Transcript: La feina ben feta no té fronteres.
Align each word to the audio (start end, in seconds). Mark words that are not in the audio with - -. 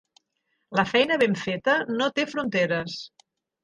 La 0.79 0.85
feina 0.93 1.19
ben 1.25 1.39
feta 1.43 1.79
no 2.01 2.11
té 2.19 2.29
fronteres. 2.35 3.01